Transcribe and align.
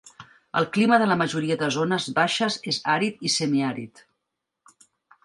El 0.59 0.65
clima 0.77 0.97
de 1.01 1.09
la 1.11 1.17
majoria 1.19 1.57
de 1.59 1.69
zones 1.75 2.07
baixes 2.19 2.57
és 2.73 2.79
àrid 2.95 3.21
i 3.29 3.31
semiàrid. 3.35 4.03